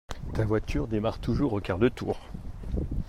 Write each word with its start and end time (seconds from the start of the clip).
Ta 0.33 0.45
voiture 0.45 0.87
démarre 0.87 1.19
toujours 1.19 1.53
au 1.53 1.59
quart 1.61 1.77
de 1.77 1.87
tour. 1.87 2.19